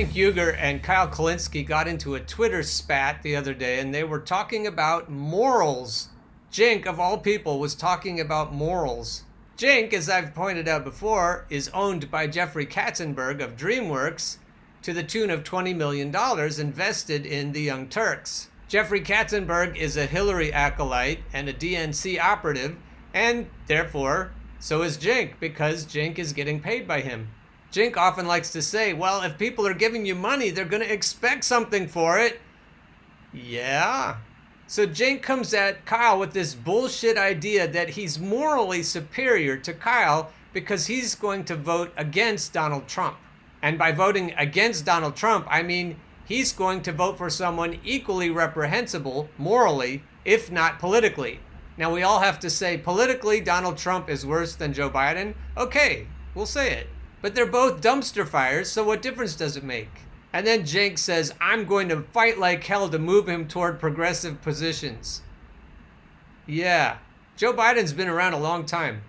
Cenk 0.00 0.12
Uygur 0.12 0.56
and 0.58 0.82
Kyle 0.82 1.08
Kulinski 1.08 1.66
got 1.66 1.86
into 1.86 2.14
a 2.14 2.20
Twitter 2.20 2.62
spat 2.62 3.22
the 3.22 3.36
other 3.36 3.52
day 3.52 3.80
and 3.80 3.92
they 3.92 4.02
were 4.02 4.18
talking 4.18 4.66
about 4.66 5.10
morals. 5.10 6.08
Cenk, 6.50 6.86
of 6.86 6.98
all 6.98 7.18
people, 7.18 7.58
was 7.58 7.74
talking 7.74 8.18
about 8.18 8.54
morals. 8.54 9.24
Cenk, 9.58 9.92
as 9.92 10.08
I've 10.08 10.34
pointed 10.34 10.66
out 10.66 10.84
before, 10.84 11.44
is 11.50 11.68
owned 11.74 12.10
by 12.10 12.26
Jeffrey 12.28 12.64
Katzenberg 12.64 13.42
of 13.42 13.58
DreamWorks 13.58 14.38
to 14.80 14.94
the 14.94 15.02
tune 15.02 15.28
of 15.28 15.44
$20 15.44 15.76
million 15.76 16.08
invested 16.58 17.26
in 17.26 17.52
the 17.52 17.60
Young 17.60 17.86
Turks. 17.86 18.48
Jeffrey 18.68 19.02
Katzenberg 19.02 19.76
is 19.76 19.98
a 19.98 20.06
Hillary 20.06 20.50
acolyte 20.50 21.18
and 21.34 21.46
a 21.46 21.52
DNC 21.52 22.18
operative, 22.18 22.74
and 23.12 23.50
therefore, 23.66 24.32
so 24.60 24.80
is 24.80 24.96
Cenk, 24.96 25.32
because 25.40 25.84
Cenk 25.84 26.18
is 26.18 26.32
getting 26.32 26.58
paid 26.58 26.88
by 26.88 27.02
him. 27.02 27.28
Cenk 27.72 27.96
often 27.96 28.26
likes 28.26 28.50
to 28.52 28.62
say, 28.62 28.92
well, 28.92 29.22
if 29.22 29.38
people 29.38 29.66
are 29.66 29.74
giving 29.74 30.04
you 30.04 30.14
money, 30.14 30.50
they're 30.50 30.64
going 30.64 30.82
to 30.82 30.92
expect 30.92 31.44
something 31.44 31.86
for 31.86 32.18
it. 32.18 32.40
Yeah. 33.32 34.16
So 34.66 34.86
Cenk 34.86 35.22
comes 35.22 35.54
at 35.54 35.84
Kyle 35.86 36.18
with 36.18 36.32
this 36.32 36.54
bullshit 36.54 37.16
idea 37.16 37.68
that 37.68 37.90
he's 37.90 38.18
morally 38.18 38.82
superior 38.82 39.56
to 39.58 39.72
Kyle 39.72 40.30
because 40.52 40.86
he's 40.86 41.14
going 41.14 41.44
to 41.44 41.56
vote 41.56 41.92
against 41.96 42.52
Donald 42.52 42.88
Trump. 42.88 43.16
And 43.62 43.78
by 43.78 43.92
voting 43.92 44.32
against 44.36 44.84
Donald 44.84 45.16
Trump, 45.16 45.46
I 45.48 45.62
mean 45.62 45.96
he's 46.24 46.52
going 46.52 46.82
to 46.82 46.92
vote 46.92 47.18
for 47.18 47.30
someone 47.30 47.78
equally 47.84 48.30
reprehensible 48.30 49.28
morally, 49.38 50.02
if 50.24 50.50
not 50.50 50.78
politically. 50.78 51.40
Now, 51.76 51.92
we 51.92 52.02
all 52.02 52.20
have 52.20 52.38
to 52.40 52.50
say 52.50 52.76
politically, 52.76 53.40
Donald 53.40 53.78
Trump 53.78 54.10
is 54.10 54.26
worse 54.26 54.54
than 54.54 54.72
Joe 54.72 54.90
Biden. 54.90 55.34
Okay, 55.56 56.06
we'll 56.34 56.46
say 56.46 56.72
it. 56.72 56.88
But 57.22 57.34
they're 57.34 57.46
both 57.46 57.82
dumpster 57.82 58.26
fires, 58.26 58.70
so 58.70 58.84
what 58.84 59.02
difference 59.02 59.36
does 59.36 59.56
it 59.56 59.64
make? 59.64 59.90
And 60.32 60.46
then 60.46 60.62
Cenk 60.62 60.98
says, 60.98 61.34
I'm 61.40 61.64
going 61.64 61.88
to 61.88 62.02
fight 62.02 62.38
like 62.38 62.64
hell 62.64 62.88
to 62.88 62.98
move 62.98 63.28
him 63.28 63.48
toward 63.48 63.80
progressive 63.80 64.40
positions. 64.42 65.22
Yeah, 66.46 66.98
Joe 67.36 67.52
Biden's 67.52 67.92
been 67.92 68.08
around 68.08 68.32
a 68.32 68.38
long 68.38 68.64
time, 68.64 69.02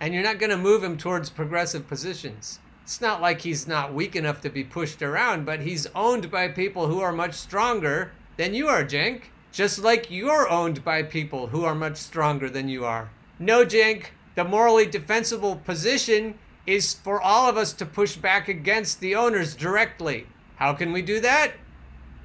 and 0.00 0.14
you're 0.14 0.22
not 0.22 0.38
going 0.38 0.50
to 0.50 0.56
move 0.56 0.82
him 0.82 0.96
towards 0.96 1.28
progressive 1.28 1.88
positions. 1.88 2.60
It's 2.82 3.00
not 3.00 3.20
like 3.20 3.40
he's 3.40 3.66
not 3.66 3.94
weak 3.94 4.14
enough 4.14 4.40
to 4.42 4.50
be 4.50 4.62
pushed 4.62 5.02
around, 5.02 5.44
but 5.46 5.60
he's 5.60 5.86
owned 5.94 6.30
by 6.30 6.48
people 6.48 6.86
who 6.86 7.00
are 7.00 7.12
much 7.12 7.34
stronger 7.34 8.12
than 8.36 8.54
you 8.54 8.68
are, 8.68 8.84
Cenk. 8.84 9.22
Just 9.52 9.78
like 9.78 10.10
you're 10.10 10.50
owned 10.50 10.84
by 10.84 11.02
people 11.02 11.46
who 11.46 11.64
are 11.64 11.74
much 11.74 11.96
stronger 11.96 12.50
than 12.50 12.68
you 12.68 12.84
are. 12.84 13.10
No, 13.38 13.64
Cenk, 13.64 14.06
the 14.34 14.44
morally 14.44 14.84
defensible 14.84 15.56
position 15.56 16.38
is 16.66 16.94
for 16.94 17.20
all 17.20 17.48
of 17.48 17.56
us 17.56 17.72
to 17.74 17.86
push 17.86 18.16
back 18.16 18.48
against 18.48 19.00
the 19.00 19.14
owners 19.14 19.54
directly. 19.54 20.26
How 20.56 20.72
can 20.72 20.92
we 20.92 21.02
do 21.02 21.20
that? 21.20 21.52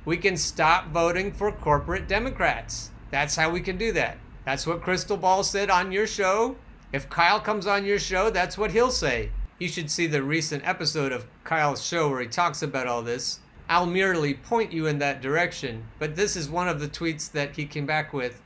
We 0.05 0.17
can 0.17 0.37
stop 0.37 0.89
voting 0.89 1.31
for 1.31 1.51
corporate 1.51 2.07
Democrats. 2.07 2.91
That's 3.11 3.35
how 3.35 3.49
we 3.49 3.61
can 3.61 3.77
do 3.77 3.91
that. 3.93 4.17
That's 4.45 4.65
what 4.65 4.81
Krystal 4.81 5.19
Ball 5.19 5.43
said 5.43 5.69
on 5.69 5.91
your 5.91 6.07
show. 6.07 6.55
If 6.91 7.09
Kyle 7.09 7.39
comes 7.39 7.67
on 7.67 7.85
your 7.85 7.99
show, 7.99 8.29
that's 8.29 8.57
what 8.57 8.71
he'll 8.71 8.91
say. 8.91 9.31
You 9.59 9.67
should 9.67 9.91
see 9.91 10.07
the 10.07 10.23
recent 10.23 10.65
episode 10.65 11.11
of 11.11 11.27
Kyle's 11.43 11.85
show 11.85 12.09
where 12.09 12.21
he 12.21 12.27
talks 12.27 12.61
about 12.61 12.87
all 12.87 13.01
this. 13.01 13.39
I'll 13.67 13.85
merely 13.85 14.33
point 14.33 14.71
you 14.71 14.87
in 14.87 14.97
that 14.99 15.21
direction, 15.21 15.85
but 15.99 16.15
this 16.15 16.35
is 16.35 16.49
one 16.49 16.67
of 16.67 16.79
the 16.79 16.87
tweets 16.87 17.31
that 17.33 17.55
he 17.55 17.65
came 17.65 17.85
back 17.85 18.13
with. 18.13 18.41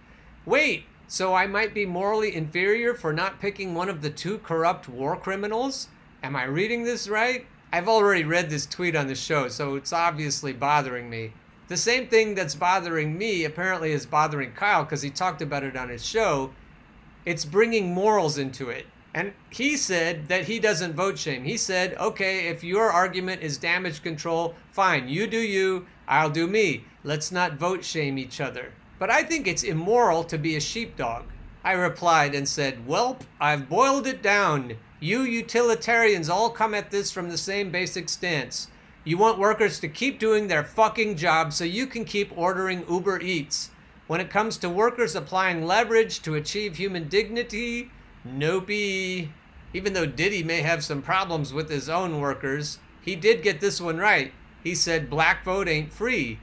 Wait, 0.46 0.84
so 1.08 1.34
I 1.34 1.48
might 1.48 1.74
be 1.74 1.86
morally 1.86 2.36
inferior 2.36 2.94
for 2.94 3.14
not 3.14 3.40
picking 3.40 3.74
one 3.74 3.90
of 3.90 4.02
the 4.02 4.10
two 4.10 4.38
corrupt 4.40 4.88
war 4.90 5.16
criminals? 5.16 5.88
Am 6.24 6.36
I 6.36 6.46
reading 6.46 6.84
this 6.84 7.08
right? 7.08 7.46
I've 7.72 7.90
already 7.90 8.24
read 8.24 8.50
this 8.50 8.66
tweet 8.66 8.96
on 8.96 9.08
the 9.08 9.16
show, 9.16 9.48
so 9.48 9.76
it's 9.76 9.92
obviously 9.94 10.54
bothering 10.54 11.10
me. 11.10 11.34
The 11.70 11.78
same 11.78 12.08
thing 12.08 12.36
that's 12.36 12.56
bothering 12.56 13.18
me 13.18 13.46
apparently 13.46 13.92
is 13.94 14.06
bothering 14.06 14.52
Kyle 14.52 14.84
because 14.84 15.02
he 15.02 15.10
talked 15.10 15.42
about 15.42 15.64
it 15.64 15.76
on 15.76 15.90
his 15.90 16.06
show. 16.06 16.52
It's 17.26 17.46
bringing 17.46 17.94
morals 17.94 18.38
into 18.38 18.70
it. 18.70 18.86
And 19.14 19.34
he 19.50 19.78
said 19.78 20.28
that 20.28 20.46
he 20.46 20.60
doesn't 20.60 20.96
vote 20.96 21.18
shame. 21.18 21.44
He 21.44 21.58
said, 21.58 21.96
okay, 21.98 22.48
if 22.48 22.64
your 22.64 22.92
argument 22.92 23.42
is 23.42 23.58
damage 23.58 24.04
control, 24.04 24.56
fine, 24.72 25.08
you 25.08 25.28
do 25.28 25.40
you, 25.40 25.86
I'll 26.08 26.30
do 26.30 26.48
me. 26.48 26.86
Let's 27.04 27.32
not 27.32 27.54
vote 27.54 27.84
shame 27.84 28.18
each 28.18 28.42
other. 28.42 28.72
But 29.00 29.10
I 29.10 29.24
think 29.24 29.48
it's 29.48 29.64
immoral 29.64 30.24
to 30.26 30.38
be 30.38 30.56
a 30.56 30.62
sheepdog. 30.62 31.24
I 31.64 31.74
replied 31.74 32.36
and 32.36 32.48
said, 32.48 32.88
Welp, 32.88 33.22
I've 33.40 33.70
boiled 33.70 34.08
it 34.08 34.22
down. 34.22 34.76
You 35.00 35.22
utilitarians 35.22 36.30
all 36.30 36.50
come 36.50 36.74
at 36.74 36.92
this 36.92 37.12
from 37.12 37.30
the 37.30 37.38
same 37.38 37.72
basic 37.72 38.10
stance. 38.10 38.68
You 39.06 39.18
want 39.18 39.40
workers 39.40 39.80
to 39.82 39.90
keep 39.90 40.20
doing 40.20 40.48
their 40.48 40.64
fucking 40.64 41.18
job 41.18 41.52
so 41.52 41.66
you 41.66 41.88
can 41.88 42.06
keep 42.06 42.38
ordering 42.38 42.86
Uber 42.90 43.20
Eats. 43.20 43.70
When 44.08 44.22
it 44.22 44.30
comes 44.30 44.58
to 44.58 44.70
workers 44.70 45.16
applying 45.16 45.66
leverage 45.66 46.22
to 46.22 46.36
achieve 46.36 46.76
human 46.76 47.10
dignity, 47.10 47.92
nopey. 48.28 49.30
Even 49.74 49.94
though 49.94 50.06
Diddy 50.06 50.44
may 50.44 50.62
have 50.62 50.84
some 50.84 51.02
problems 51.02 51.52
with 51.52 51.70
his 51.70 51.90
own 51.90 52.20
workers, 52.20 52.80
he 53.02 53.16
did 53.16 53.42
get 53.42 53.60
this 53.60 53.82
one 53.82 53.98
right. 53.98 54.32
He 54.64 54.76
said 54.76 55.10
black 55.10 55.44
vote 55.44 55.68
ain't 55.68 55.92
free. 55.92 56.40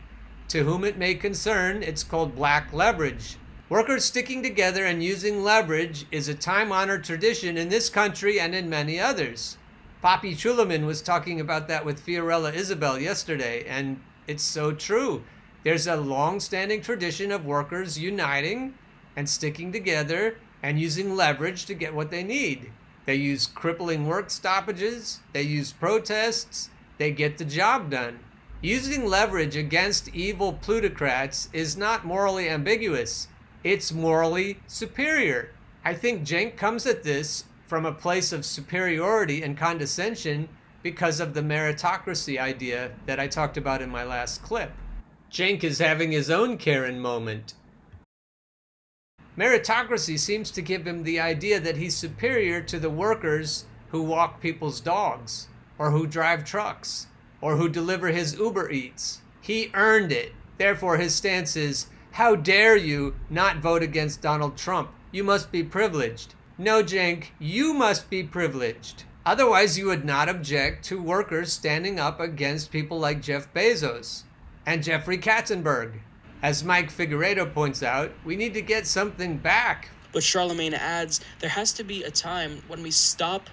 To 0.50 0.64
whom 0.64 0.82
it 0.82 0.98
may 0.98 1.14
concern, 1.14 1.84
it's 1.84 2.02
called 2.02 2.34
black 2.34 2.72
leverage. 2.72 3.36
Workers 3.68 4.04
sticking 4.04 4.42
together 4.42 4.84
and 4.84 5.00
using 5.00 5.44
leverage 5.44 6.06
is 6.10 6.26
a 6.26 6.34
time 6.34 6.72
honored 6.72 7.04
tradition 7.04 7.56
in 7.56 7.68
this 7.68 7.88
country 7.88 8.40
and 8.40 8.52
in 8.52 8.68
many 8.68 8.98
others. 8.98 9.58
Poppy 10.02 10.34
Chulaman 10.34 10.86
was 10.86 11.02
talking 11.02 11.38
about 11.38 11.68
that 11.68 11.84
with 11.84 12.04
Fiorella 12.04 12.52
Isabel 12.52 12.98
yesterday, 12.98 13.64
and 13.68 14.00
it's 14.26 14.42
so 14.42 14.72
true. 14.72 15.22
There's 15.62 15.86
a 15.86 15.94
long 15.94 16.40
standing 16.40 16.82
tradition 16.82 17.30
of 17.30 17.44
workers 17.44 17.96
uniting 17.96 18.74
and 19.14 19.30
sticking 19.30 19.70
together 19.70 20.36
and 20.64 20.80
using 20.80 21.14
leverage 21.14 21.64
to 21.66 21.74
get 21.74 21.94
what 21.94 22.10
they 22.10 22.24
need. 22.24 22.72
They 23.06 23.14
use 23.14 23.46
crippling 23.46 24.08
work 24.08 24.30
stoppages, 24.30 25.20
they 25.32 25.42
use 25.42 25.72
protests, 25.72 26.70
they 26.98 27.12
get 27.12 27.38
the 27.38 27.44
job 27.44 27.88
done. 27.88 28.18
Using 28.62 29.06
leverage 29.06 29.56
against 29.56 30.14
evil 30.14 30.52
plutocrats 30.52 31.48
is 31.52 31.76
not 31.76 32.04
morally 32.04 32.48
ambiguous 32.48 33.28
it's 33.62 33.92
morally 33.92 34.58
superior. 34.66 35.50
I 35.84 35.94
think 35.94 36.26
Cenk 36.26 36.56
comes 36.56 36.86
at 36.86 37.02
this 37.02 37.44
from 37.66 37.84
a 37.84 37.92
place 37.92 38.32
of 38.32 38.46
superiority 38.46 39.42
and 39.42 39.56
condescension 39.56 40.48
because 40.82 41.20
of 41.20 41.34
the 41.34 41.42
meritocracy 41.42 42.40
idea 42.40 42.90
that 43.04 43.20
I 43.20 43.28
talked 43.28 43.58
about 43.58 43.82
in 43.82 43.90
my 43.90 44.04
last 44.04 44.42
clip. 44.42 44.72
Cenk 45.30 45.62
is 45.62 45.78
having 45.78 46.10
his 46.10 46.30
own 46.30 46.56
Karen 46.56 46.98
moment. 46.98 47.52
Meritocracy 49.36 50.18
seems 50.18 50.50
to 50.50 50.62
give 50.62 50.86
him 50.86 51.02
the 51.02 51.20
idea 51.20 51.60
that 51.60 51.76
he's 51.76 51.96
superior 51.96 52.62
to 52.62 52.78
the 52.78 52.90
workers 52.90 53.66
who 53.90 54.02
walk 54.02 54.40
people's 54.40 54.80
dogs, 54.80 55.48
or 55.78 55.90
who 55.90 56.06
drive 56.06 56.44
trucks, 56.44 57.06
or 57.40 57.56
who 57.56 57.68
deliver 57.68 58.08
his 58.08 58.38
Uber 58.38 58.70
Eats. 58.70 59.20
He 59.40 59.70
earned 59.74 60.12
it. 60.12 60.32
Therefore, 60.58 60.96
his 60.96 61.14
stance 61.14 61.56
is 61.56 61.86
how 62.12 62.34
dare 62.34 62.76
you 62.76 63.14
not 63.30 63.58
vote 63.58 63.82
against 63.82 64.20
Donald 64.20 64.56
Trump? 64.56 64.90
You 65.12 65.24
must 65.24 65.50
be 65.50 65.62
privileged. 65.62 66.34
No, 66.58 66.82
Cenk, 66.82 67.26
you 67.38 67.72
must 67.72 68.10
be 68.10 68.22
privileged. 68.22 69.04
Otherwise, 69.24 69.78
you 69.78 69.86
would 69.86 70.04
not 70.04 70.28
object 70.28 70.84
to 70.86 71.00
workers 71.00 71.52
standing 71.52 72.00
up 72.00 72.20
against 72.20 72.70
people 72.70 72.98
like 72.98 73.22
Jeff 73.22 73.52
Bezos 73.54 74.24
and 74.66 74.82
Jeffrey 74.82 75.18
Katzenberg. 75.18 76.00
As 76.42 76.64
Mike 76.64 76.90
Figueredo 76.90 77.52
points 77.52 77.82
out, 77.82 78.12
we 78.24 78.36
need 78.36 78.54
to 78.54 78.62
get 78.62 78.86
something 78.86 79.36
back. 79.36 79.90
But 80.12 80.22
Charlemagne 80.22 80.74
adds 80.74 81.20
there 81.38 81.50
has 81.50 81.72
to 81.74 81.84
be 81.84 82.02
a 82.02 82.10
time 82.10 82.62
when 82.66 82.82
we 82.82 82.90
stop 82.90 83.48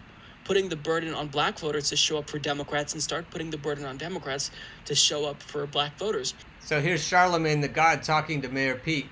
putting 0.47 0.69
the 0.69 0.77
burden 0.77 1.13
on 1.13 1.27
black 1.27 1.59
voters 1.59 1.89
to 1.89 1.97
show 1.97 2.17
up 2.17 2.29
for 2.29 2.39
Democrats 2.39 2.93
and 2.93 3.03
start 3.03 3.29
putting 3.29 3.51
the 3.51 3.57
burden 3.57 3.83
on 3.83 3.97
Democrats 3.97 4.49
to 4.85 4.95
show 4.95 5.25
up 5.25 5.43
for 5.43 5.67
black 5.67 5.97
voters. 5.99 6.33
So 6.61 6.79
here's 6.79 7.03
Charlemagne 7.03 7.59
the 7.59 7.67
God 7.67 8.01
talking 8.01 8.41
to 8.41 8.47
Mayor 8.47 8.75
Pete. 8.75 9.07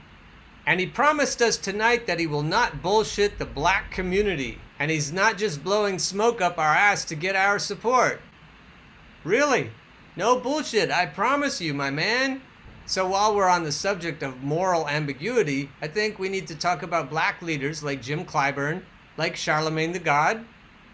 And 0.66 0.80
he 0.80 0.88
promised 0.88 1.42
us 1.42 1.58
tonight 1.58 2.08
that 2.08 2.20
he 2.20 2.26
will 2.26 2.42
not 2.42 2.82
bullshit 2.82 3.38
the 3.38 3.46
black 3.46 3.92
community. 3.92 4.60
And 4.80 4.90
he's 4.90 5.12
not 5.12 5.38
just 5.38 5.62
blowing 5.62 6.00
smoke 6.00 6.40
up 6.40 6.58
our 6.58 6.74
ass 6.74 7.04
to 7.06 7.16
get 7.16 7.36
our 7.36 7.60
support. 7.60 8.22
Really? 9.26 9.72
No 10.16 10.40
bullshit, 10.40 10.90
I 10.90 11.06
promise 11.06 11.60
you, 11.60 11.74
my 11.74 11.92
man. 11.92 12.42
So 12.86 13.08
while 13.10 13.36
we're 13.36 13.50
on 13.50 13.64
the 13.64 13.72
subject 13.74 14.24
of 14.24 14.42
moral 14.42 14.88
ambiguity, 14.88 15.70
I 15.82 15.90
think 15.90 16.18
we 16.18 16.30
need 16.30 16.48
to 16.48 16.56
talk 16.56 16.82
about 16.82 17.10
black 17.10 17.42
leaders 17.42 17.84
like 17.84 18.02
Jim 18.02 18.24
Clyburn, 18.24 18.84
like 19.18 19.36
Charlemagne 19.36 19.92
the 19.92 20.00
God, 20.00 20.46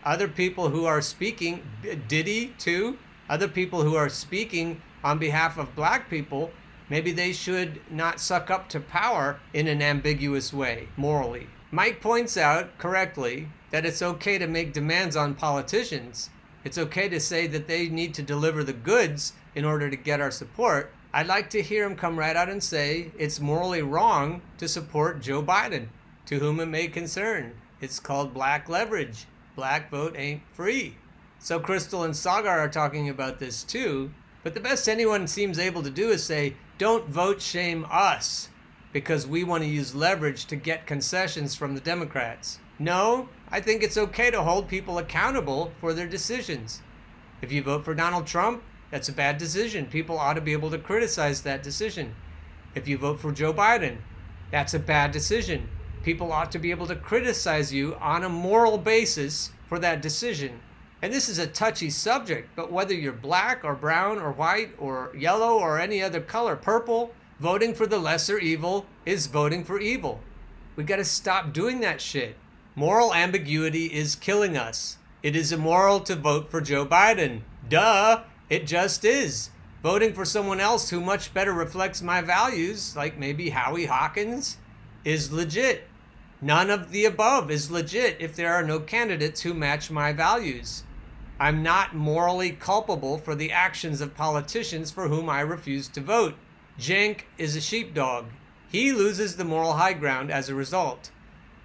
other 0.03 0.27
people 0.27 0.69
who 0.69 0.85
are 0.85 1.01
speaking, 1.01 1.63
Diddy 2.07 2.53
too, 2.57 2.97
other 3.29 3.47
people 3.47 3.81
who 3.83 3.95
are 3.95 4.09
speaking 4.09 4.81
on 5.03 5.17
behalf 5.17 5.57
of 5.57 5.75
black 5.75 6.09
people, 6.09 6.51
maybe 6.89 7.11
they 7.11 7.33
should 7.33 7.81
not 7.89 8.19
suck 8.19 8.49
up 8.49 8.69
to 8.69 8.79
power 8.79 9.39
in 9.53 9.67
an 9.67 9.81
ambiguous 9.81 10.53
way, 10.53 10.87
morally. 10.97 11.47
Mike 11.71 12.01
points 12.01 12.37
out 12.37 12.77
correctly 12.77 13.47
that 13.69 13.85
it's 13.85 14.01
okay 14.01 14.37
to 14.37 14.47
make 14.47 14.73
demands 14.73 15.15
on 15.15 15.33
politicians. 15.33 16.29
It's 16.63 16.77
okay 16.77 17.07
to 17.09 17.19
say 17.19 17.47
that 17.47 17.67
they 17.67 17.87
need 17.89 18.13
to 18.15 18.21
deliver 18.21 18.63
the 18.63 18.73
goods 18.73 19.33
in 19.55 19.65
order 19.65 19.89
to 19.89 19.95
get 19.95 20.21
our 20.21 20.31
support, 20.31 20.93
I'd 21.13 21.27
like 21.27 21.49
to 21.49 21.61
hear 21.61 21.85
him 21.85 21.97
come 21.97 22.17
right 22.17 22.37
out 22.37 22.47
and 22.47 22.63
say 22.63 23.11
it's 23.17 23.41
morally 23.41 23.81
wrong 23.81 24.41
to 24.59 24.67
support 24.67 25.21
Joe 25.21 25.43
Biden, 25.43 25.87
to 26.27 26.39
whom 26.39 26.61
it 26.61 26.67
may 26.67 26.87
concern. 26.87 27.53
It's 27.81 27.99
called 27.99 28.33
black 28.33 28.69
leverage. 28.69 29.25
Black 29.55 29.89
vote 29.89 30.15
ain't 30.17 30.41
free. 30.53 30.95
So 31.39 31.59
Krystal 31.59 32.05
and 32.05 32.15
Sagar 32.15 32.59
are 32.59 32.69
talking 32.69 33.09
about 33.09 33.39
this 33.39 33.63
too, 33.63 34.11
but 34.43 34.53
the 34.53 34.59
best 34.59 34.87
anyone 34.87 35.27
seems 35.27 35.59
able 35.59 35.83
to 35.83 35.89
do 35.89 36.09
is 36.09 36.23
say, 36.23 36.55
don't 36.77 37.07
vote 37.07 37.41
shame 37.41 37.85
us 37.89 38.49
because 38.93 39.27
we 39.27 39.43
want 39.43 39.63
to 39.63 39.69
use 39.69 39.95
leverage 39.95 40.45
to 40.45 40.55
get 40.55 40.87
concessions 40.87 41.55
from 41.55 41.73
the 41.75 41.81
Democrats. 41.81 42.59
No, 42.79 43.29
I 43.49 43.59
think 43.61 43.83
it's 43.83 43.97
okay 43.97 44.31
to 44.31 44.41
hold 44.41 44.67
people 44.67 44.97
accountable 44.97 45.71
for 45.79 45.93
their 45.93 46.07
decisions. 46.07 46.81
If 47.41 47.51
you 47.51 47.61
vote 47.63 47.85
for 47.85 47.93
Donald 47.93 48.27
Trump, 48.27 48.63
that's 48.89 49.09
a 49.09 49.13
bad 49.13 49.37
decision. 49.37 49.85
People 49.85 50.17
ought 50.17 50.33
to 50.33 50.41
be 50.41 50.53
able 50.53 50.71
to 50.71 50.77
criticize 50.77 51.41
that 51.41 51.63
decision. 51.63 52.13
If 52.75 52.87
you 52.87 52.97
vote 52.97 53.19
for 53.19 53.31
Joe 53.31 53.53
Biden, 53.53 53.97
that's 54.51 54.73
a 54.73 54.79
bad 54.79 55.11
decision. 55.11 55.69
People 56.03 56.31
ought 56.31 56.51
to 56.51 56.59
be 56.59 56.71
able 56.71 56.87
to 56.87 56.95
criticize 56.95 57.71
you 57.71 57.95
on 57.95 58.23
a 58.23 58.29
moral 58.29 58.77
basis 58.77 59.51
for 59.67 59.77
that 59.79 60.01
decision. 60.01 60.59
And 61.01 61.13
this 61.13 61.29
is 61.29 61.39
a 61.39 61.47
touchy 61.47 61.89
subject, 61.89 62.49
but 62.55 62.71
whether 62.71 62.93
you're 62.93 63.11
black 63.11 63.63
or 63.63 63.75
brown 63.75 64.19
or 64.19 64.31
white 64.31 64.71
or 64.77 65.11
yellow 65.17 65.57
or 65.57 65.79
any 65.79 66.01
other 66.01 66.21
color, 66.21 66.55
purple, 66.55 67.13
voting 67.39 67.73
for 67.73 67.87
the 67.87 67.99
lesser 67.99 68.37
evil 68.37 68.85
is 69.05 69.27
voting 69.27 69.63
for 69.63 69.79
evil. 69.79 70.19
We 70.75 70.83
got 70.83 70.97
to 70.97 71.05
stop 71.05 71.53
doing 71.53 71.79
that 71.81 72.01
shit. 72.01 72.35
Moral 72.75 73.13
ambiguity 73.13 73.85
is 73.87 74.15
killing 74.15 74.57
us. 74.57 74.97
It 75.23 75.35
is 75.35 75.51
immoral 75.51 75.99
to 76.01 76.15
vote 76.15 76.49
for 76.49 76.61
Joe 76.61 76.85
Biden. 76.85 77.41
Duh! 77.67 78.23
It 78.49 78.65
just 78.65 79.05
is. 79.05 79.49
Voting 79.83 80.13
for 80.13 80.25
someone 80.25 80.59
else 80.59 80.89
who 80.89 81.01
much 81.01 81.33
better 81.33 81.53
reflects 81.53 82.01
my 82.01 82.21
values, 82.21 82.95
like 82.95 83.17
maybe 83.17 83.49
Howie 83.49 83.85
Hawkins, 83.85 84.57
is 85.03 85.31
legit. 85.31 85.83
None 86.43 86.71
of 86.71 86.91
the 86.91 87.05
above 87.05 87.51
is 87.51 87.69
legit 87.69 88.17
if 88.19 88.35
there 88.35 88.51
are 88.51 88.63
no 88.63 88.79
candidates 88.79 89.41
who 89.41 89.53
match 89.53 89.91
my 89.91 90.11
values. 90.11 90.83
I'm 91.39 91.61
not 91.61 91.95
morally 91.95 92.51
culpable 92.51 93.19
for 93.19 93.35
the 93.35 93.51
actions 93.51 94.01
of 94.01 94.15
politicians 94.15 94.89
for 94.89 95.07
whom 95.07 95.29
I 95.29 95.41
refuse 95.41 95.87
to 95.89 96.01
vote. 96.01 96.33
Cenk 96.79 97.21
is 97.37 97.55
a 97.55 97.61
sheepdog. 97.61 98.25
He 98.71 98.91
loses 98.91 99.35
the 99.35 99.45
moral 99.45 99.73
high 99.73 99.93
ground 99.93 100.31
as 100.31 100.49
a 100.49 100.55
result. 100.55 101.11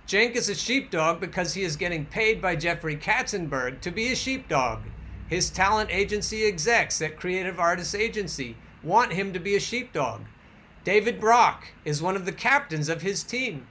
Cenk 0.06 0.36
is 0.36 0.50
a 0.50 0.54
sheepdog 0.54 1.20
because 1.20 1.54
he 1.54 1.62
is 1.62 1.76
getting 1.76 2.04
paid 2.04 2.42
by 2.42 2.54
Jeffrey 2.54 2.96
Katzenberg 2.96 3.80
to 3.80 3.90
be 3.90 4.12
a 4.12 4.16
sheepdog. 4.16 4.80
His 5.26 5.48
talent 5.48 5.90
agency 5.90 6.44
execs 6.44 7.00
at 7.00 7.16
Creative 7.16 7.58
Artists 7.58 7.94
Agency 7.94 8.56
want 8.82 9.14
him 9.14 9.32
to 9.32 9.40
be 9.40 9.56
a 9.56 9.60
sheepdog. 9.60 10.22
David 10.84 11.18
Brock 11.18 11.68
is 11.84 12.02
one 12.02 12.14
of 12.14 12.26
the 12.26 12.32
captains 12.32 12.90
of 12.90 13.02
his 13.02 13.24
team. 13.24 13.66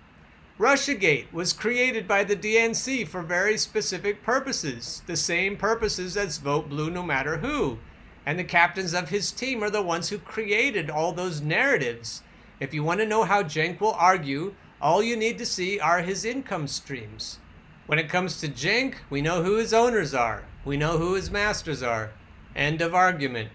Russiagate 0.58 1.30
was 1.34 1.52
created 1.52 2.08
by 2.08 2.24
the 2.24 2.36
DNC 2.36 3.10
for 3.10 3.22
very 3.22 3.58
specific 3.58 4.24
purposes, 4.24 5.04
the 5.06 5.18
same 5.18 5.58
purposes 5.58 6.16
as 6.16 6.38
Vote 6.38 6.70
Blue 6.70 6.90
No 6.90 7.04
Matter 7.04 7.36
Who. 7.36 7.78
And 8.26 8.40
the 8.40 8.46
captains 8.46 8.94
of 8.94 9.10
his 9.10 9.34
team 9.34 9.62
are 9.62 9.70
the 9.70 9.82
ones 9.82 10.08
who 10.08 10.18
created 10.18 10.90
all 10.90 11.12
those 11.12 11.42
narratives. 11.42 12.24
If 12.62 12.74
you 12.74 12.86
want 12.86 13.02
to 13.02 13.06
know 13.06 13.26
how 13.26 13.44
Cenk 13.44 13.82
will 13.82 13.96
argue, 13.96 14.56
all 14.82 15.04
you 15.04 15.18
need 15.18 15.38
to 15.40 15.46
see 15.46 15.78
are 15.78 16.02
his 16.02 16.24
income 16.24 16.68
streams. 16.68 17.40
When 17.86 18.00
it 18.00 18.08
comes 18.08 18.40
to 18.40 18.48
Cenk, 18.48 18.96
we 19.10 19.22
know 19.22 19.44
who 19.44 19.58
his 19.58 19.74
owners 19.74 20.14
are. 20.14 20.46
We 20.64 20.78
know 20.78 20.98
who 20.98 21.16
his 21.16 21.30
masters 21.30 21.84
are. 21.84 22.12
End 22.56 22.82
of 22.82 22.96
argument. 22.96 23.50